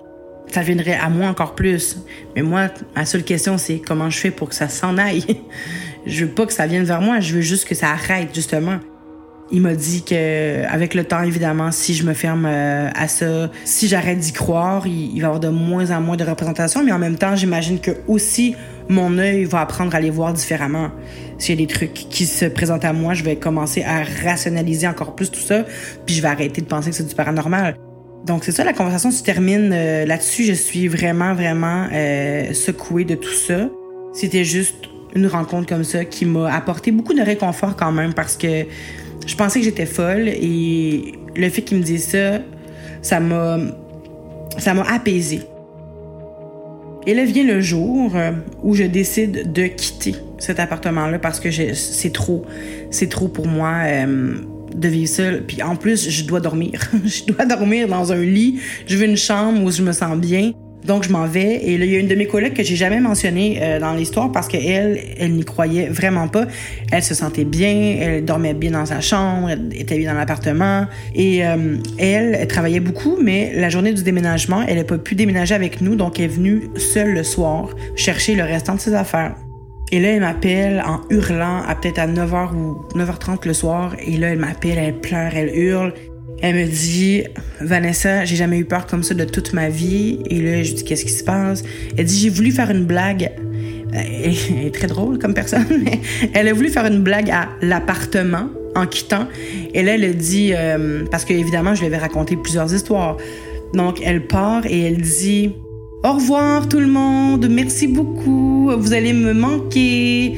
[0.52, 1.98] ça viendrait à moi encore plus.
[2.34, 5.24] Mais moi, ma seule question, c'est comment je fais pour que ça s'en aille?
[6.06, 8.78] je veux pas que ça vienne vers moi, je veux juste que ça arrête, justement.
[9.50, 13.50] Il m'a dit que, avec le temps, évidemment, si je me ferme euh, à ça,
[13.64, 16.84] si j'arrête d'y croire, il, va y avoir de moins en moins de représentations.
[16.84, 18.54] Mais en même temps, j'imagine que aussi
[18.90, 20.90] mon œil va apprendre à les voir différemment.
[21.38, 24.86] S'il y a des trucs qui se présentent à moi, je vais commencer à rationaliser
[24.86, 25.64] encore plus tout ça,
[26.04, 27.76] puis je vais arrêter de penser que c'est du paranormal.
[28.26, 30.44] Donc c'est ça, la conversation se termine euh, là-dessus.
[30.44, 33.70] Je suis vraiment, vraiment euh, secouée de tout ça.
[34.12, 38.36] C'était juste une rencontre comme ça qui m'a apporté beaucoup de réconfort quand même parce
[38.36, 38.64] que
[39.26, 42.40] je pensais que j'étais folle et le fait qu'il me dise ça,
[43.02, 43.58] ça m'a
[44.58, 45.40] ça m'a apaisé.
[47.06, 51.50] Et là vient le jour euh, où je décide de quitter cet appartement-là parce que
[51.50, 52.44] c'est trop,
[52.90, 53.72] c'est trop pour moi.
[53.84, 54.34] Euh,
[54.74, 55.44] de vivre seule.
[55.44, 56.80] Puis en plus, je dois dormir.
[57.04, 58.60] je dois dormir dans un lit.
[58.86, 60.52] Je veux une chambre où je me sens bien.
[60.84, 62.76] Donc je m'en vais et là il y a une de mes collègues que j'ai
[62.76, 66.46] jamais mentionnée euh, dans l'histoire parce qu'elle, elle, n'y croyait vraiment pas.
[66.92, 70.86] Elle se sentait bien, elle dormait bien dans sa chambre, elle était bien dans l'appartement
[71.14, 75.14] et euh, elle, elle travaillait beaucoup mais la journée du déménagement, elle n'a pas pu
[75.14, 78.94] déménager avec nous donc elle est venue seule le soir chercher le restant de ses
[78.94, 79.34] affaires.
[79.90, 83.94] Et là, elle m'appelle en hurlant à peut-être à 9h ou 9h30 le soir.
[83.98, 85.94] Et là, elle m'appelle, elle pleure, elle hurle.
[86.40, 87.24] Elle me dit,
[87.60, 90.20] Vanessa, j'ai jamais eu peur comme ça de toute ma vie.
[90.26, 91.64] Et là, je dis, qu'est-ce qui se passe?
[91.96, 93.32] Elle dit, j'ai voulu faire une blague.
[93.92, 96.00] Elle est très drôle comme personne, mais
[96.34, 99.26] elle a voulu faire une blague à l'appartement en quittant.
[99.72, 103.16] Et là, elle a dit, euh, parce que évidemment, je lui avais raconté plusieurs histoires.
[103.72, 105.54] Donc, elle part et elle dit,
[106.04, 110.36] au revoir tout le monde, merci beaucoup, vous allez me manquer.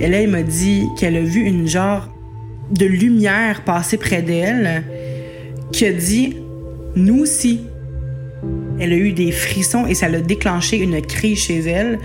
[0.00, 2.10] Et là, elle m'a dit qu'elle a vu une genre
[2.70, 4.84] de lumière passer près d'elle
[5.72, 6.36] qui a dit
[6.94, 7.60] Nous aussi.
[8.78, 11.98] Elle a eu des frissons et ça l'a déclenché une crise chez elle.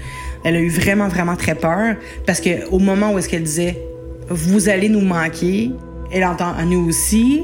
[0.44, 1.96] Elle a eu vraiment, vraiment très peur
[2.26, 3.78] parce qu'au moment où est-ce qu'elle disait
[4.30, 5.72] Vous allez nous manquer,
[6.12, 7.44] elle entend à nous aussi.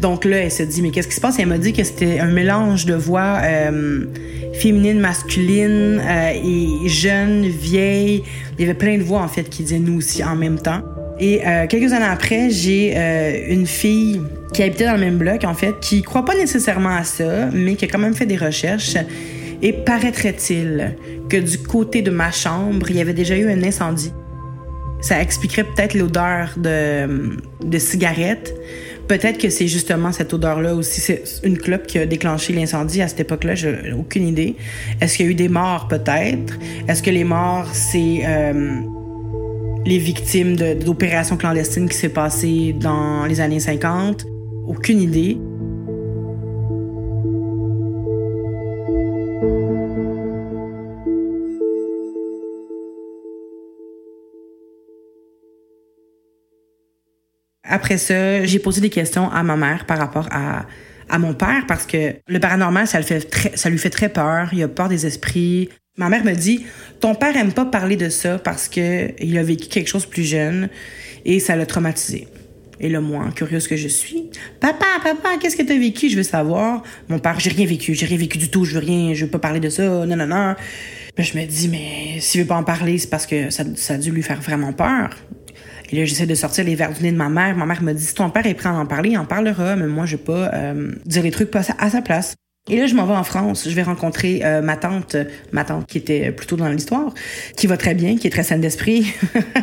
[0.00, 1.38] Donc là, elle se dit, mais qu'est-ce qui se passe?
[1.38, 4.04] elle m'a dit que c'était un mélange de voix euh,
[4.52, 8.22] féminine, masculine, euh, et jeune, vieille.
[8.58, 10.82] Il y avait plein de voix, en fait, qui disaient nous aussi en même temps.
[11.18, 14.20] Et euh, quelques années après, j'ai euh, une fille
[14.52, 17.74] qui habitait dans le même bloc, en fait, qui croit pas nécessairement à ça, mais
[17.76, 18.96] qui a quand même fait des recherches.
[19.62, 20.94] Et paraîtrait-il
[21.28, 24.12] que du côté de ma chambre, il y avait déjà eu un incendie?
[25.00, 28.54] Ça expliquerait peut-être l'odeur de, de cigarettes,
[29.08, 31.00] Peut-être que c'est justement cette odeur-là aussi.
[31.00, 33.54] C'est une clope qui a déclenché l'incendie à cette époque-là.
[33.54, 34.56] J'ai aucune idée.
[35.00, 35.86] Est-ce qu'il y a eu des morts?
[35.86, 36.58] Peut-être?
[36.88, 38.80] Est-ce que les morts, c'est euh,
[39.86, 44.26] les victimes d'opérations clandestines qui s'est passées dans les années 50?
[44.66, 45.38] Aucune idée.
[57.62, 60.66] Après ça, j'ai posé des questions à ma mère par rapport à,
[61.08, 64.08] à mon père parce que le paranormal, ça, le fait très, ça lui fait très
[64.08, 64.48] peur.
[64.52, 65.68] Il a peur des esprits.
[65.98, 66.66] Ma mère me dit,
[67.00, 70.24] ton père aime pas parler de ça parce que il a vécu quelque chose plus
[70.24, 70.68] jeune
[71.24, 72.28] et ça l'a traumatisé.
[72.78, 74.30] Et là, moi, curieuse que je suis,
[74.60, 76.10] papa, papa, qu'est-ce que t'as vécu?
[76.10, 76.82] Je veux savoir.
[77.08, 79.30] Mon père, j'ai rien vécu, j'ai rien vécu du tout, je veux rien, je veux
[79.30, 80.54] pas parler de ça, non, non, non.
[81.16, 83.94] Mais je me dis, mais s'il veut pas en parler, c'est parce que ça, ça
[83.94, 85.16] a dû lui faire vraiment peur.
[85.90, 87.56] Et là, j'essaie de sortir les verres du nez de ma mère.
[87.56, 89.76] Ma mère me dit, si ton père est prêt à en parler, il en parlera,
[89.76, 92.34] mais moi, je vais pas euh, dire les trucs à sa place.
[92.68, 93.68] Et là, je m'en vais en France.
[93.68, 95.16] Je vais rencontrer euh, ma tante,
[95.52, 97.14] ma tante qui était plutôt dans l'histoire,
[97.56, 99.06] qui va très bien, qui est très saine d'esprit,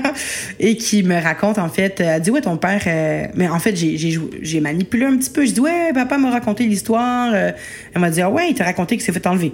[0.60, 2.00] et qui me raconte en fait.
[2.00, 2.82] Elle dit ouais, ton père.
[2.88, 5.46] euh, Mais en fait, j'ai manipulé un petit peu.
[5.46, 7.32] Je dis ouais, papa m'a raconté l'histoire.
[7.34, 7.52] Euh,
[7.94, 9.52] Elle m'a dit ah ouais, il t'a raconté qu'il s'est fait enlever.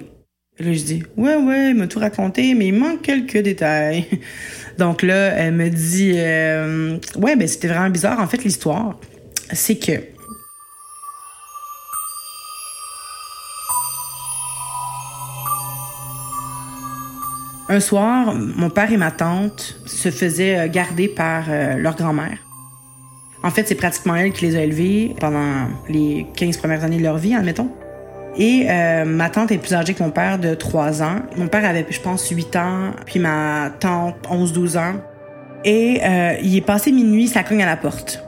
[0.59, 4.05] Et là, je dis ouais, ouais, il m'a tout raconté, mais il manque quelques détails.
[4.77, 8.19] Donc là, elle me dit euh, ouais, ben c'était vraiment bizarre.
[8.19, 8.99] En fait, l'histoire,
[9.51, 9.93] c'est que
[17.71, 22.39] Un soir, mon père et ma tante se faisaient euh, garder par euh, leur grand-mère.
[23.43, 27.03] En fait, c'est pratiquement elle qui les a élevés pendant les 15 premières années de
[27.03, 27.69] leur vie, admettons.
[28.36, 31.17] Et euh, ma tante est plus âgée que mon père de 3 ans.
[31.38, 34.95] Mon père avait, je pense, 8 ans, puis ma tante 11-12 ans.
[35.63, 36.01] Et
[36.41, 38.23] il est passé minuit, ça cogne à la porte.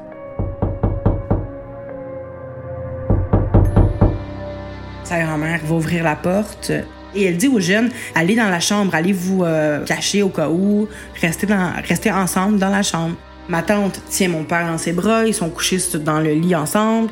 [5.05, 6.73] Sa grand-mère va ouvrir la porte
[7.15, 10.49] et elle dit aux jeunes allez dans la chambre, allez vous euh, cacher au cas
[10.49, 10.87] où,
[11.21, 13.15] restez, dans, restez ensemble dans la chambre.
[13.49, 17.09] Ma tante tient mon père dans ses bras, ils sont couchés dans le lit ensemble.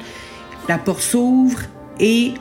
[0.67, 1.59] La porte s'ouvre
[1.99, 2.33] et,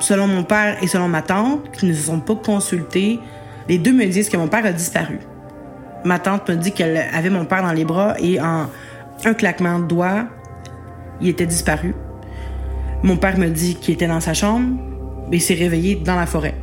[0.00, 3.18] selon mon père et selon ma tante, qui ne se sont pas consultés,
[3.68, 5.18] les deux me disent que mon père a disparu.
[6.04, 8.68] Ma tante me dit qu'elle avait mon père dans les bras et en
[9.24, 10.24] un claquement de doigts,
[11.20, 11.94] il était disparu.
[13.02, 14.76] Mon père me dit qu'il était dans sa chambre,
[15.32, 16.54] il s'est réveillé dans la forêt.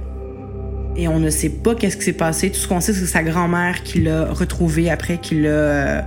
[0.97, 2.49] Et on ne sait pas qu'est-ce qui s'est passé.
[2.49, 6.01] Tout ce qu'on sait, c'est que sa grand-mère qui l'a retrouvé après, qui l'a euh,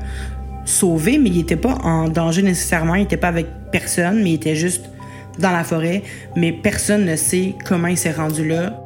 [0.65, 2.97] sauvé, mais il n'était pas en danger nécessairement.
[2.97, 4.91] Il n'était pas avec personne, mais il était juste
[5.39, 6.03] dans la forêt.
[6.37, 8.83] Mais personne ne sait comment il s'est rendu là.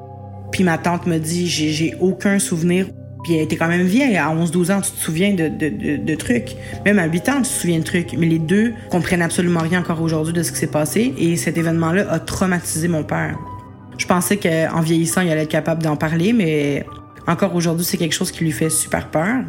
[0.53, 2.87] Puis ma tante me dit, j'ai, aucun souvenir.
[3.25, 6.57] Puis elle était quand même vieille, à 11-12 ans, tu te souviens de, de trucs?
[6.85, 8.13] Même à 8 ans, tu te souviens de trucs.
[8.13, 11.15] Mais les deux comprennent absolument rien encore aujourd'hui de ce qui s'est passé.
[11.17, 13.39] Et cet événement-là a traumatisé mon père.
[13.99, 16.85] Je pensais qu'en vieillissant, il allait être capable d'en parler, mais
[17.27, 19.45] encore aujourd'hui, c'est quelque chose qui lui fait super peur.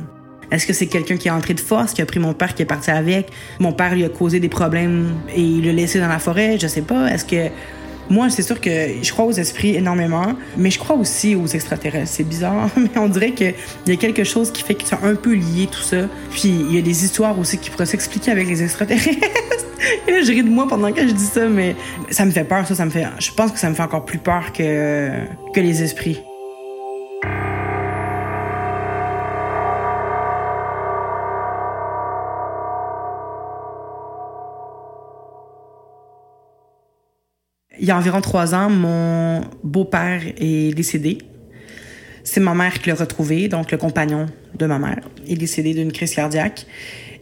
[0.51, 2.61] Est-ce que c'est quelqu'un qui est entré de force, qui a pris mon père, qui
[2.61, 3.31] est parti avec?
[3.59, 6.57] Mon père lui a causé des problèmes et il l'a laissé dans la forêt?
[6.59, 7.07] Je sais pas.
[7.07, 7.49] Est-ce que.
[8.07, 8.69] Moi, c'est sûr que
[9.01, 12.11] je crois aux esprits énormément, mais je crois aussi aux extraterrestres.
[12.11, 13.55] C'est bizarre, mais on dirait qu'il
[13.87, 16.07] y a quelque chose qui fait que c'est un peu lié tout ça.
[16.29, 19.64] Puis il y a des histoires aussi qui pourraient s'expliquer avec les extraterrestres.
[19.79, 21.75] Je ris de moi pendant que je dis ça, mais
[22.09, 23.05] ça me fait peur, ça, ça me fait.
[23.19, 25.09] Je pense que ça me fait encore plus peur que,
[25.53, 26.19] que les esprits.
[37.77, 41.19] Il y a environ trois ans, mon beau-père est décédé.
[42.23, 45.91] C'est ma mère qui l'a retrouvé, donc le compagnon de ma mère est décédé d'une
[45.91, 46.65] crise cardiaque.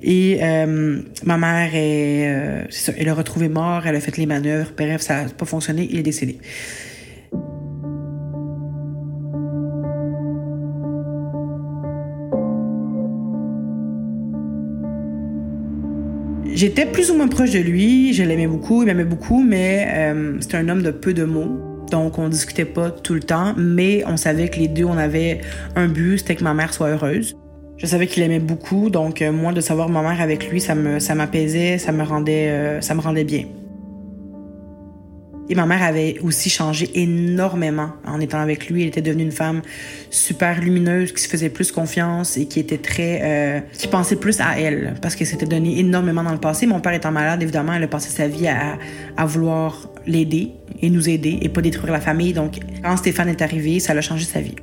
[0.04, 2.64] Et euh, ma mère est, euh,
[2.98, 5.98] elle l'a retrouvé mort, elle a fait les manœuvres, bref, ça n'a pas fonctionné, il
[5.98, 6.38] est décédé.
[16.54, 20.38] J'étais plus ou moins proche de lui, je l'aimais beaucoup, il m'aimait beaucoup, mais euh,
[20.42, 21.86] c'était un homme de peu de mots.
[21.90, 25.40] Donc, on discutait pas tout le temps, mais on savait que les deux, on avait
[25.76, 27.36] un but, c'était que ma mère soit heureuse.
[27.78, 30.76] Je savais qu'il aimait beaucoup, donc euh, moi, de savoir ma mère avec lui, ça
[30.76, 33.46] me, ça m'apaisait, ça me rendait, euh, ça me rendait bien.
[35.50, 38.84] Et ma mère avait aussi changé énormément en étant avec lui.
[38.84, 39.62] Elle était devenue une femme
[40.10, 44.40] super lumineuse, qui se faisait plus confiance et qui était très, euh, qui pensait plus
[44.40, 46.66] à elle parce qu'elle s'était donné énormément dans le passé.
[46.66, 48.78] Mon père étant malade, évidemment, elle a passé sa vie à,
[49.18, 52.32] à vouloir l'aider et nous aider et pas détruire la famille.
[52.32, 54.56] Donc, quand Stéphane est arrivé, ça a changé sa vie.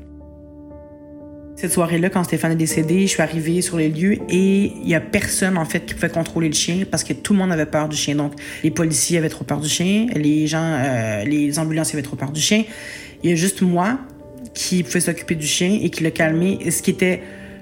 [1.61, 4.95] Cette soirée-là, quand Stéphane est décédé, je suis arrivée sur les lieux et il y
[4.95, 7.67] a personne, en fait, qui pouvait contrôler le chien parce que tout le monde avait
[7.67, 8.15] peur du chien.
[8.15, 8.33] Donc,
[8.65, 12.33] les policiers avaient trop peur du chien, les gens, euh, les ambulanciers avaient trop peur
[12.33, 12.65] du chien.
[13.23, 13.99] Il y a juste moi
[14.55, 17.21] qui pouvait s'occuper du chien et qui l'a calmé, ce qui était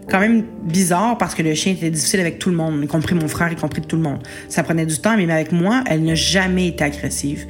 [0.09, 3.17] quand même bizarre parce que le chien était difficile avec tout le monde, y compris
[3.17, 4.21] mon frère, y compris tout le monde.
[4.49, 7.47] Ça prenait du temps, mais avec moi, elle n'a jamais été agressive.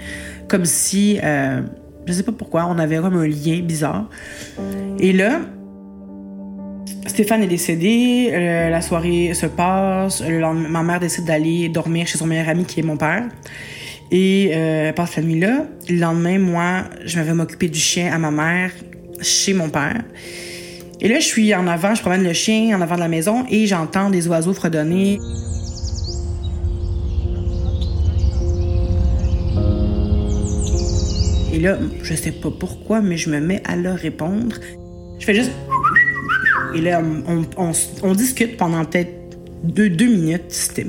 [0.49, 1.61] Comme si, euh,
[2.07, 4.09] je sais pas pourquoi, on avait comme un lien bizarre.
[4.99, 5.43] Et là,
[7.09, 12.19] Stéphane est décédé, euh, la soirée se passe, le ma mère décide d'aller dormir chez
[12.19, 13.25] son meilleur ami qui est mon père.
[14.11, 15.67] Et euh, passe la nuit là.
[15.89, 18.71] Le lendemain, moi, je m'avais m'occuper du chien à ma mère
[19.21, 20.03] chez mon père.
[21.01, 23.45] Et là, je suis en avant, je promène le chien en avant de la maison
[23.49, 25.19] et j'entends des oiseaux fredonner.
[31.53, 34.57] Et là, je sais pas pourquoi, mais je me mets à leur répondre.
[35.19, 35.53] Je fais juste.
[36.75, 37.03] Et là,
[38.03, 39.11] on, discute pendant peut-être
[39.65, 40.45] deux, minutes.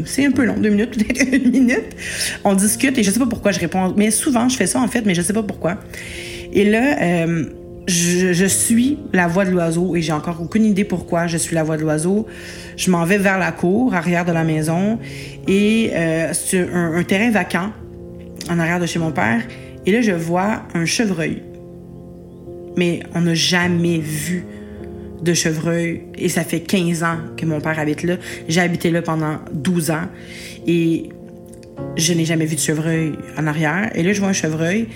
[0.06, 1.96] C'est un peu long, deux minutes, peut-être une minute.
[2.44, 3.94] On discute et je sais pas pourquoi je réponds.
[3.98, 5.78] Mais souvent, je fais ça en fait, mais je sais pas pourquoi.
[6.52, 7.46] Et là, euh,
[7.88, 11.56] je, je, suis la voix de l'oiseau et j'ai encore aucune idée pourquoi je suis
[11.56, 12.28] la voix de l'oiseau.
[12.78, 15.00] Je m'en vais vers la cour, arrière de la maison,
[15.48, 17.72] et euh, sur un, un terrain vacant,
[18.50, 19.42] en arrière de chez mon père.
[19.86, 21.44] Et là, je vois un chevreuil.
[22.78, 24.46] Mais on n'a jamais vu
[25.22, 28.18] de chevreuil et ça fait 15 ans que mon père habite là.
[28.48, 30.08] J'ai habité là pendant 12 ans
[30.68, 31.10] et
[31.96, 33.92] je n'ai jamais vu de chevreuil en arrière.
[33.96, 34.88] Et là, je vois un chevreuil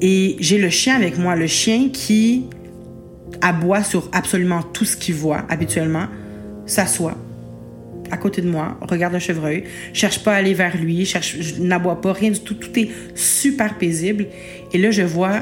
[0.00, 2.44] et j'ai le chien avec moi, le chien qui
[3.40, 6.06] aboie sur absolument tout ce qu'il voit habituellement,
[6.66, 7.16] s'assoit
[8.10, 12.00] à côté de moi, regarde le chevreuil, cherche pas à aller vers lui, cherche, n'aboie
[12.00, 14.26] pas, rien du tout, tout est super paisible.
[14.72, 15.40] Et là, je vois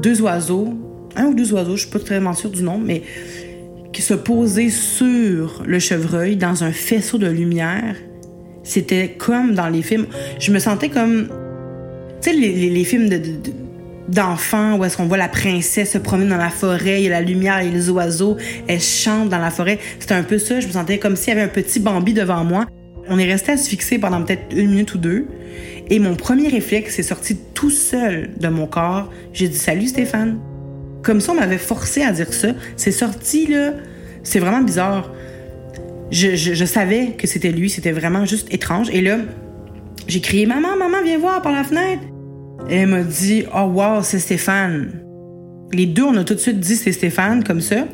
[0.00, 0.74] deux oiseaux
[1.16, 3.02] un ou deux oiseaux, je suis pas très sûre du nom, mais
[3.92, 7.96] qui se posaient sur le chevreuil dans un faisceau de lumière.
[8.62, 10.06] C'était comme dans les films.
[10.38, 11.28] Je me sentais comme.
[12.20, 13.20] Tu sais, les, films de,
[14.08, 17.10] d'enfants où est-ce qu'on voit la princesse se promener dans la forêt, il y a
[17.10, 18.36] la lumière et les oiseaux,
[18.66, 19.78] elle chante dans la forêt.
[19.98, 20.60] C'était un peu ça.
[20.60, 22.66] Je me sentais comme s'il y avait un petit Bambi devant moi.
[23.08, 25.26] On est resté à se fixer pendant peut-être une minute ou deux.
[25.88, 29.10] Et mon premier réflexe est sorti tout seul de mon corps.
[29.32, 30.38] J'ai dit Salut Stéphane.
[31.02, 32.48] Comme ça, on m'avait forcé à dire ça.
[32.76, 33.72] C'est sorti, là.
[34.22, 35.12] C'est vraiment bizarre.
[36.10, 37.70] Je, savais que c'était lui.
[37.70, 38.90] C'était vraiment juste étrange.
[38.90, 39.18] Et là,
[40.08, 42.02] j'ai crié Maman, maman, viens voir par la fenêtre.
[42.70, 45.02] Elle m'a dit Oh, wow, c'est Stéphane.
[45.72, 47.86] Les deux, on a tout de suite dit c'est Stéphane, comme ça.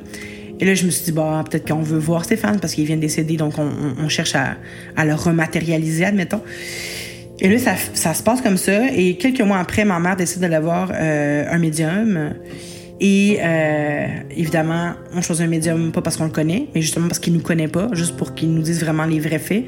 [0.62, 2.94] Et là, je me suis dit, bah, peut-être qu'on veut voir Stéphane parce qu'il vient
[2.94, 6.40] de décéder, donc on, cherche à, le rematérialiser, admettons.
[7.40, 7.58] Et là,
[7.94, 8.92] ça, se passe comme ça.
[8.94, 12.34] Et quelques mois après, ma mère décide d'aller voir euh, un médium.
[13.04, 17.18] Et euh, évidemment, on choisit un médium pas parce qu'on le connaît, mais justement parce
[17.18, 19.64] qu'il nous connaît pas, juste pour qu'il nous dise vraiment les vrais faits.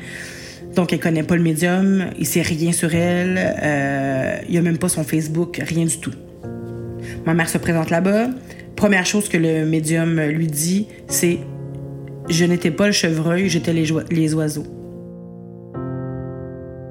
[0.76, 4.62] Donc, elle connaît pas le médium, il sait rien sur elle, euh, il y a
[4.62, 6.12] même pas son Facebook, rien du tout.
[7.26, 8.28] Ma mère se présente là-bas.
[8.76, 11.38] Première chose que le médium lui dit, c'est
[12.28, 14.66] Je n'étais pas le chevreuil, j'étais les, oiseaux.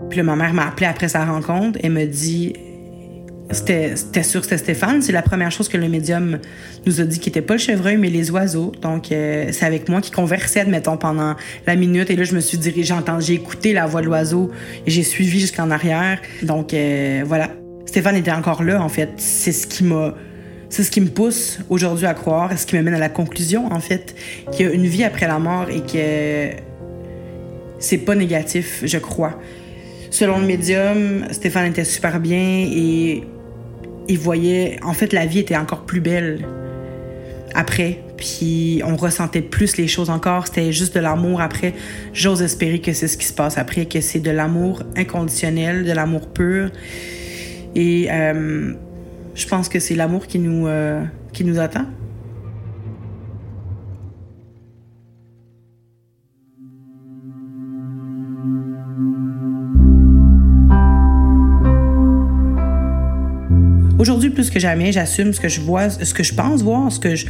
[0.09, 2.53] Puis ma mère m'a appelé après sa rencontre et me dit
[3.51, 5.01] c'était sûr que c'était Stéphane.
[5.01, 6.39] C'est la première chose que le médium
[6.85, 8.71] nous a dit qui n'était pas le chevreuil, mais les oiseaux.
[8.81, 11.35] Donc, euh, c'est avec moi qui conversait, admettons, pendant
[11.67, 12.09] la minute.
[12.09, 14.51] Et là, je me suis dirigée, j'ai écouté la voix de l'oiseau
[14.85, 16.19] et j'ai suivi jusqu'en arrière.
[16.41, 17.49] Donc, euh, voilà.
[17.85, 19.09] Stéphane était encore là, en fait.
[19.17, 20.15] C'est ce qui m'a...
[20.69, 23.09] C'est ce qui me pousse aujourd'hui à croire et ce qui me mène à la
[23.09, 24.15] conclusion, en fait,
[24.51, 26.59] qu'il y a une vie après la mort et que
[27.77, 29.39] c'est pas négatif, je crois.
[30.09, 33.23] Selon le médium, Stéphane était super bien et
[34.07, 36.45] il voyait, en fait, la vie était encore plus belle
[37.55, 37.99] après.
[38.17, 40.47] Puis on ressentait plus les choses encore.
[40.47, 41.73] C'était juste de l'amour après.
[42.13, 45.91] J'ose espérer que c'est ce qui se passe après, que c'est de l'amour inconditionnel, de
[45.91, 46.69] l'amour pur.
[47.75, 48.73] Et euh,
[49.35, 51.85] je pense que c'est l'amour qui nous, euh, qui nous attend.
[64.33, 67.15] Plus que jamais, j'assume ce que je vois, ce que je pense voir, ce que
[67.15, 67.25] je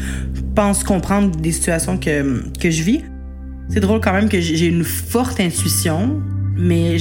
[0.55, 3.01] pense comprendre des situations que, que je vis.
[3.69, 6.21] C'est drôle quand même que j'ai une forte intuition,
[6.57, 6.97] mais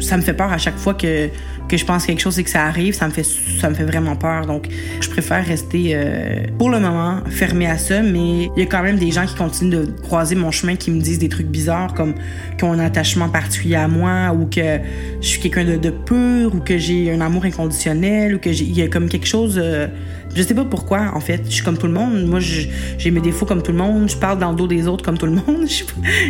[0.00, 1.28] ça me fait peur à chaque fois que
[1.70, 3.84] que je pense quelque chose et que ça arrive, ça me fait, ça me fait
[3.84, 4.46] vraiment peur.
[4.46, 4.66] Donc,
[5.00, 8.82] je préfère rester euh, pour le moment fermé à ça, mais il y a quand
[8.82, 11.94] même des gens qui continuent de croiser mon chemin qui me disent des trucs bizarres
[11.94, 12.14] comme
[12.58, 14.80] qu'ils ont un attachement particulier à moi ou que
[15.20, 18.82] je suis quelqu'un de, pur ou que j'ai un amour inconditionnel ou que il y
[18.82, 19.60] a comme quelque chose.
[19.62, 19.86] Euh,
[20.34, 21.42] je sais pas pourquoi, en fait.
[21.46, 22.24] Je suis comme tout le monde.
[22.24, 24.08] Moi, j'ai mes défauts comme tout le monde.
[24.08, 25.66] Je parle dans le dos des autres comme tout le monde.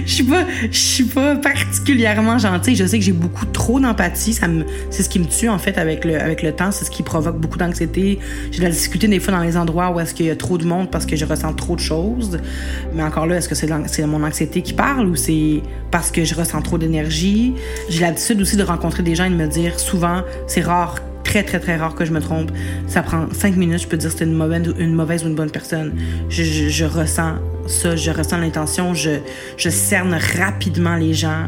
[0.06, 2.76] Je suis pas, suis pas, particulièrement gentille.
[2.76, 4.38] Je sais que j'ai beaucoup trop d'empathie.
[4.90, 6.70] C'est ce qui me en fait, avec le, avec le temps.
[6.70, 8.18] C'est ce qui provoque beaucoup d'anxiété.
[8.50, 10.58] J'ai de la difficulté des fois dans les endroits où est-ce qu'il y a trop
[10.58, 12.38] de monde parce que je ressens trop de choses.
[12.94, 16.24] Mais encore là, est-ce que c'est, c'est mon anxiété qui parle ou c'est parce que
[16.24, 17.54] je ressens trop d'énergie?
[17.88, 20.96] J'ai l'habitude aussi de rencontrer des gens et de me dire souvent, c'est rare
[21.30, 22.50] très, très, très rare que je me trompe.
[22.88, 25.36] Ça prend cinq minutes, je peux dire si c'est une mauvaise, une mauvaise ou une
[25.36, 25.94] bonne personne.
[26.28, 27.34] Je, je, ressens
[27.66, 29.20] ça, je ressens l'intention, je,
[29.56, 31.46] je cerne rapidement les gens,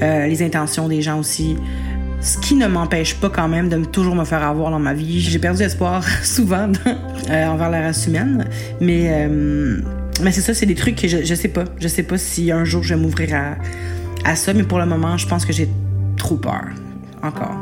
[0.00, 1.56] euh, les intentions des gens aussi.
[2.20, 5.20] Ce qui ne m'empêche pas quand même de toujours me faire avoir dans ma vie.
[5.20, 6.72] J'ai perdu espoir souvent
[7.30, 8.48] euh, envers la race humaine,
[8.80, 9.80] mais, euh,
[10.22, 11.64] mais c'est ça, c'est des trucs que je, je sais pas.
[11.78, 13.56] Je sais pas si un jour je vais m'ouvrir
[14.24, 15.68] à, ça, mais pour le moment, je pense que j'ai
[16.16, 16.64] trop peur.
[17.22, 17.56] Encore.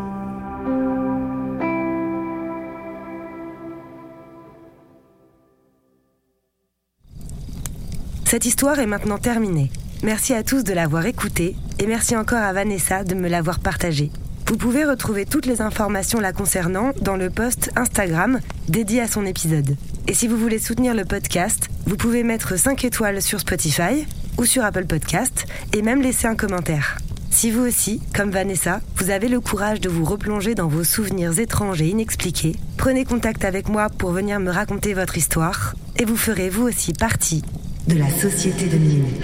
[8.24, 9.70] Cette histoire est maintenant terminée.
[10.02, 14.10] Merci à tous de l'avoir écouté et merci encore à Vanessa de me l'avoir partagé.
[14.48, 18.38] Vous pouvez retrouver toutes les informations la concernant dans le post Instagram
[18.68, 19.76] dédié à son épisode.
[20.06, 24.06] Et si vous voulez soutenir le podcast, vous pouvez mettre 5 étoiles sur Spotify
[24.38, 26.98] ou sur Apple Podcast et même laisser un commentaire.
[27.28, 31.40] Si vous aussi, comme Vanessa, vous avez le courage de vous replonger dans vos souvenirs
[31.40, 36.16] étranges et inexpliqués, prenez contact avec moi pour venir me raconter votre histoire et vous
[36.16, 37.42] ferez vous aussi partie
[37.88, 39.20] de la société de minuit.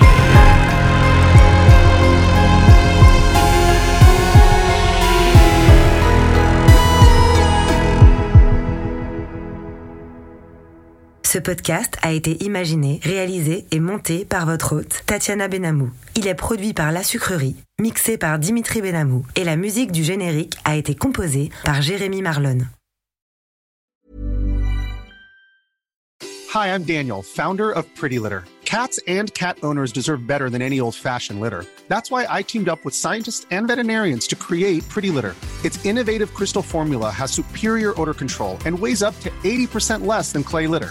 [11.32, 15.90] Ce podcast a été imaginé, réalisé et monté par votre hôte, Tatiana Benamou.
[16.14, 20.58] Il est produit par La Sucrerie, mixé par Dimitri Benamou, et la musique du générique
[20.66, 22.58] a été composée par Jérémy Marlon.
[26.54, 28.44] Hi, I'm Daniel, founder of Pretty Litter.
[28.66, 31.64] Cats and cat owners deserve better than any old-fashioned litter.
[31.88, 35.34] That's why I teamed up with scientists and veterinarians to create Pretty Litter.
[35.64, 40.44] Its innovative crystal formula has superior odor control and weighs up to 80% less than
[40.44, 40.90] clay litter.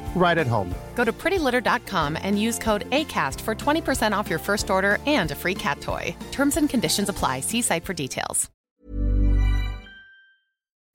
[0.15, 0.69] right at home.
[0.95, 5.35] Go to prettylitter.com and use code ACAST for 20% off your first order and a
[5.35, 6.15] free cat toy.
[6.31, 7.41] Terms and conditions apply.
[7.41, 8.49] See site for details.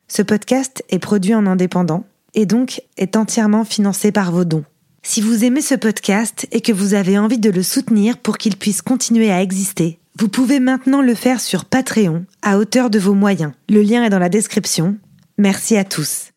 [0.08, 2.04] Ce podcast est produit en indépendant
[2.34, 4.64] et donc est entièrement financé par vos dons.
[5.02, 8.56] Si vous aimez ce podcast et que vous avez envie de le soutenir pour qu'il
[8.56, 13.14] puisse continuer à exister, vous pouvez maintenant le faire sur Patreon à hauteur de vos
[13.14, 13.52] moyens.
[13.68, 14.96] Le lien est dans la description.
[15.38, 16.30] Merci à tous.